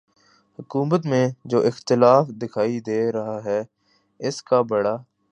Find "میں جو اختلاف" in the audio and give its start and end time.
1.05-2.27